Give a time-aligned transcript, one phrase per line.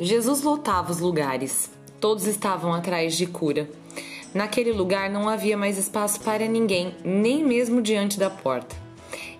[0.00, 1.68] Jesus lotava os lugares.
[2.00, 3.68] Todos estavam atrás de cura.
[4.32, 8.76] Naquele lugar não havia mais espaço para ninguém, nem mesmo diante da porta.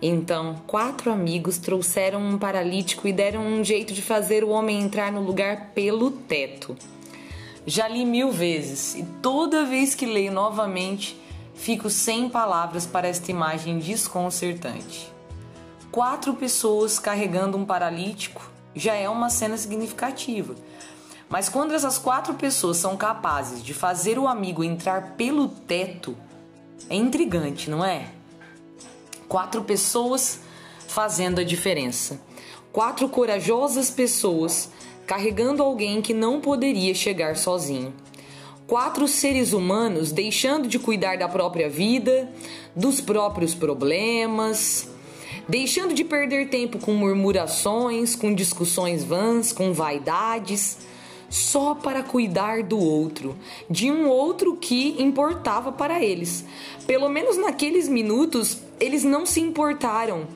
[0.00, 5.12] Então, quatro amigos trouxeram um paralítico e deram um jeito de fazer o homem entrar
[5.12, 6.74] no lugar pelo teto.
[7.66, 11.20] Já li mil vezes e toda vez que leio novamente,
[11.54, 15.12] fico sem palavras para esta imagem desconcertante.
[15.92, 20.54] Quatro pessoas carregando um paralítico já é uma cena significativa.
[21.28, 26.16] Mas quando essas quatro pessoas são capazes de fazer o amigo entrar pelo teto,
[26.88, 28.10] é intrigante, não é?
[29.26, 30.40] Quatro pessoas
[30.86, 32.20] fazendo a diferença.
[32.70, 34.70] Quatro corajosas pessoas
[35.06, 37.92] carregando alguém que não poderia chegar sozinho.
[38.66, 42.30] Quatro seres humanos deixando de cuidar da própria vida,
[42.74, 44.88] dos próprios problemas,
[45.48, 50.78] deixando de perder tempo com murmurações, com discussões vãs, com vaidades,
[51.28, 53.36] só para cuidar do outro,
[53.68, 56.44] de um outro que importava para eles.
[56.86, 60.26] Pelo menos naqueles minutos, eles não se importaram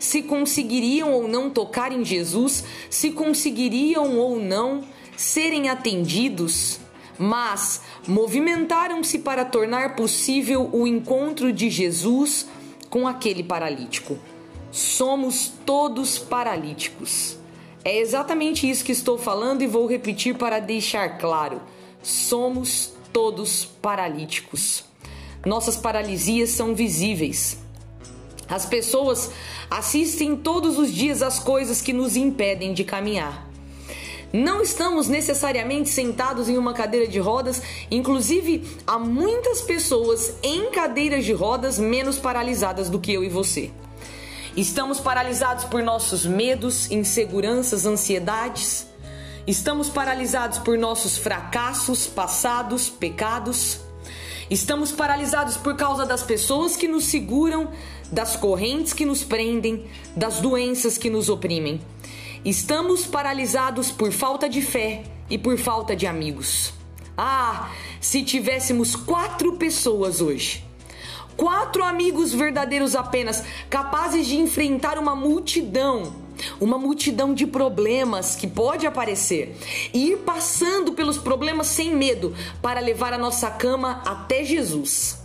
[0.00, 4.82] se conseguiriam ou não tocar em Jesus, se conseguiriam ou não
[5.14, 6.80] serem atendidos,
[7.18, 12.48] mas movimentaram-se para tornar possível o encontro de Jesus
[12.88, 14.18] com aquele paralítico.
[14.70, 17.36] Somos todos paralíticos.
[17.84, 21.60] É exatamente isso que estou falando e vou repetir para deixar claro.
[22.02, 24.84] Somos todos paralíticos.
[25.44, 27.58] Nossas paralisias são visíveis.
[28.48, 29.30] As pessoas
[29.70, 33.48] assistem todos os dias às coisas que nos impedem de caminhar.
[34.32, 37.60] Não estamos necessariamente sentados em uma cadeira de rodas,
[37.90, 43.72] inclusive há muitas pessoas em cadeiras de rodas menos paralisadas do que eu e você.
[44.56, 48.88] Estamos paralisados por nossos medos, inseguranças, ansiedades.
[49.46, 53.80] Estamos paralisados por nossos fracassos passados, pecados.
[54.50, 57.70] Estamos paralisados por causa das pessoas que nos seguram,
[58.10, 59.86] das correntes que nos prendem,
[60.16, 61.80] das doenças que nos oprimem.
[62.44, 66.72] Estamos paralisados por falta de fé e por falta de amigos.
[67.16, 67.70] Ah,
[68.00, 70.69] se tivéssemos quatro pessoas hoje
[71.40, 76.12] Quatro amigos verdadeiros apenas, capazes de enfrentar uma multidão,
[76.60, 79.56] uma multidão de problemas que pode aparecer
[79.94, 85.18] e ir passando pelos problemas sem medo para levar a nossa cama até Jesus.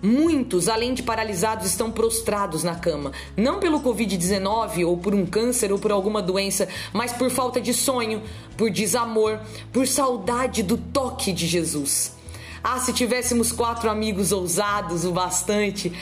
[0.00, 5.70] Muitos, além de paralisados, estão prostrados na cama, não pelo Covid-19 ou por um câncer
[5.72, 8.22] ou por alguma doença, mas por falta de sonho,
[8.56, 9.40] por desamor,
[9.70, 12.21] por saudade do toque de Jesus.
[12.62, 15.92] Ah, se tivéssemos quatro amigos ousados o bastante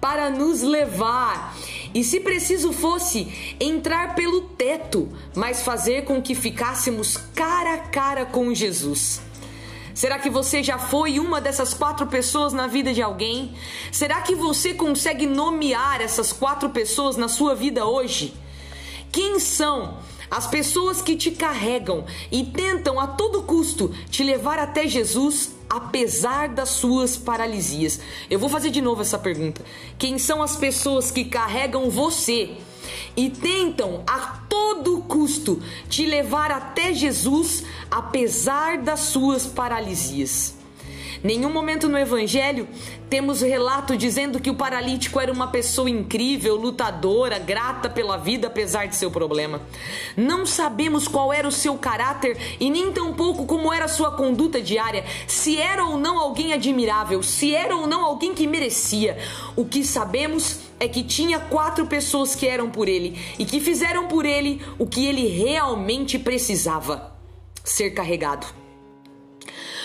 [0.00, 1.56] para nos levar.
[1.94, 8.24] E se preciso fosse entrar pelo teto, mas fazer com que ficássemos cara a cara
[8.26, 9.20] com Jesus.
[9.94, 13.54] Será que você já foi uma dessas quatro pessoas na vida de alguém?
[13.92, 18.32] Será que você consegue nomear essas quatro pessoas na sua vida hoje?
[19.12, 19.98] Quem são
[20.30, 26.48] as pessoas que te carregam e tentam a todo custo te levar até Jesus apesar
[26.48, 28.00] das suas paralisias.
[28.28, 29.64] Eu vou fazer de novo essa pergunta.
[29.96, 32.56] Quem são as pessoas que carregam você
[33.16, 40.59] e tentam a todo custo te levar até Jesus apesar das suas paralisias?
[41.22, 42.66] Nenhum momento no Evangelho
[43.10, 48.86] temos relato dizendo que o paralítico era uma pessoa incrível, lutadora, grata pela vida apesar
[48.86, 49.60] de seu problema.
[50.16, 55.04] Não sabemos qual era o seu caráter e nem tampouco como era sua conduta diária,
[55.26, 59.18] se era ou não alguém admirável, se era ou não alguém que merecia.
[59.54, 64.08] O que sabemos é que tinha quatro pessoas que eram por ele e que fizeram
[64.08, 67.14] por ele o que ele realmente precisava:
[67.62, 68.46] ser carregado.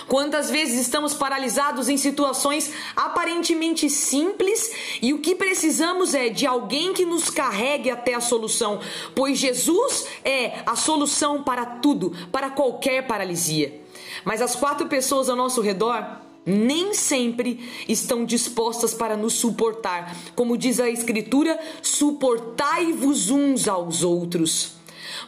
[0.08, 4.72] Quantas vezes estamos paralisados em situações aparentemente simples
[5.02, 8.80] e o que precisamos é de alguém que nos carregue até a solução,
[9.16, 13.82] pois Jesus é a solução para tudo, para qualquer paralisia.
[14.24, 20.16] Mas as quatro pessoas ao nosso redor nem sempre estão dispostas para nos suportar.
[20.36, 24.74] Como diz a Escritura, suportai-vos uns aos outros.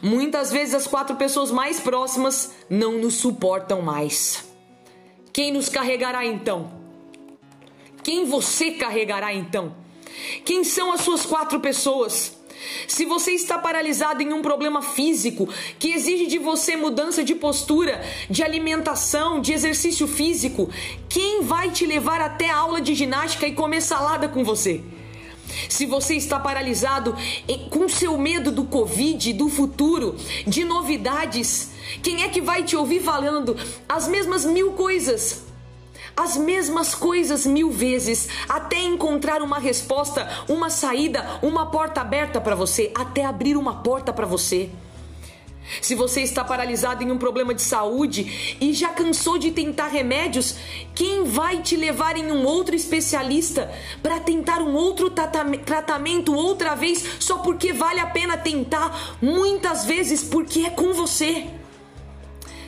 [0.00, 4.47] Muitas vezes as quatro pessoas mais próximas não nos suportam mais.
[5.38, 6.68] Quem nos carregará então?
[8.02, 9.72] Quem você carregará então?
[10.44, 12.36] Quem são as suas quatro pessoas?
[12.88, 15.48] Se você está paralisado em um problema físico
[15.78, 20.68] que exige de você mudança de postura, de alimentação, de exercício físico,
[21.08, 24.82] quem vai te levar até a aula de ginástica e comer salada com você?
[25.68, 27.16] Se você está paralisado
[27.70, 30.16] com seu medo do Covid, do futuro,
[30.46, 31.70] de novidades,
[32.02, 33.56] quem é que vai te ouvir falando
[33.88, 35.44] as mesmas mil coisas?
[36.16, 42.56] As mesmas coisas mil vezes, até encontrar uma resposta, uma saída, uma porta aberta para
[42.56, 44.68] você, até abrir uma porta para você.
[45.80, 50.56] Se você está paralisado em um problema de saúde e já cansou de tentar remédios,
[50.94, 53.70] quem vai te levar em um outro especialista
[54.02, 59.16] para tentar um outro tratamento outra vez só porque vale a pena tentar?
[59.20, 61.46] Muitas vezes porque é com você.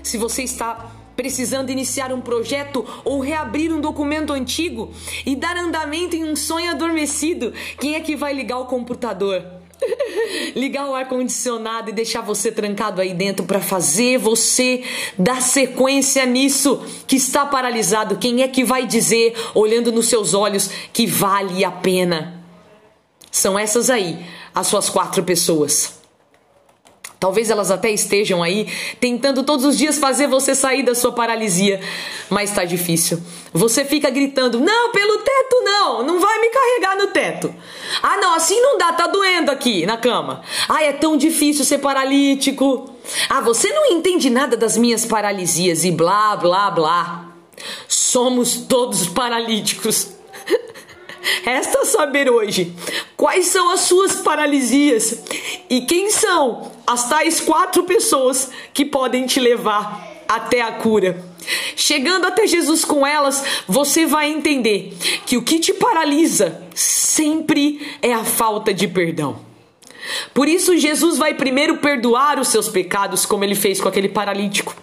[0.03, 4.91] Se você está precisando iniciar um projeto ou reabrir um documento antigo
[5.27, 9.60] e dar andamento em um sonho adormecido, quem é que vai ligar o computador?
[10.55, 14.83] ligar o ar condicionado e deixar você trancado aí dentro para fazer você
[15.19, 18.17] dar sequência nisso que está paralisado.
[18.17, 22.43] Quem é que vai dizer, olhando nos seus olhos, que vale a pena?
[23.31, 24.19] São essas aí
[24.55, 26.00] as suas quatro pessoas.
[27.21, 28.67] Talvez elas até estejam aí
[28.99, 31.79] tentando todos os dias fazer você sair da sua paralisia,
[32.31, 33.21] mas tá difícil.
[33.53, 37.55] Você fica gritando: "Não, pelo teto não, não vai me carregar no teto".
[38.03, 40.41] Ah, não, assim não dá, tá doendo aqui na cama.
[40.67, 42.89] Ah, é tão difícil ser paralítico.
[43.29, 47.27] Ah, você não entende nada das minhas paralisias e blá, blá, blá.
[47.87, 50.09] Somos todos paralíticos.
[51.45, 52.75] Resta saber hoje
[53.15, 55.23] quais são as suas paralisias
[55.71, 61.25] e quem são as tais quatro pessoas que podem te levar até a cura.
[61.77, 64.93] Chegando até Jesus com elas, você vai entender
[65.25, 69.39] que o que te paralisa sempre é a falta de perdão.
[70.35, 74.75] Por isso, Jesus vai primeiro perdoar os seus pecados, como ele fez com aquele paralítico.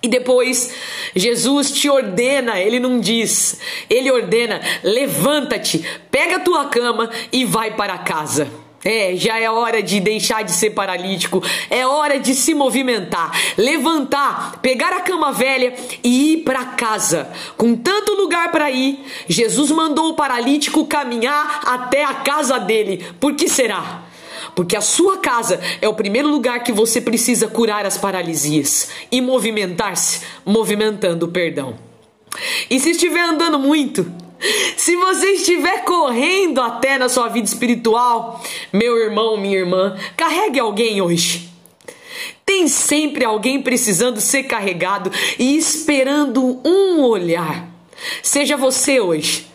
[0.00, 0.72] E depois
[1.16, 3.58] Jesus te ordena, ele não diz,
[3.88, 8.63] ele ordena: levanta-te, pega a tua cama e vai para casa.
[8.84, 14.58] É, já é hora de deixar de ser paralítico, é hora de se movimentar, levantar,
[14.60, 17.30] pegar a cama velha e ir para casa.
[17.56, 23.06] Com tanto lugar para ir, Jesus mandou o paralítico caminhar até a casa dele.
[23.18, 24.02] Por que será?
[24.54, 29.20] Porque a sua casa é o primeiro lugar que você precisa curar as paralisias e
[29.20, 31.76] movimentar-se, movimentando o perdão.
[32.68, 34.10] E se estiver andando muito,
[34.76, 38.42] se você estiver correndo até na sua vida espiritual,
[38.72, 41.48] meu irmão, minha irmã, carregue alguém hoje.
[42.44, 47.68] Tem sempre alguém precisando ser carregado e esperando um olhar.
[48.22, 49.46] Seja você hoje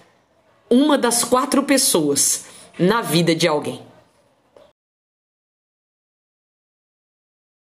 [0.69, 2.45] uma das quatro pessoas
[2.77, 3.88] na vida de alguém.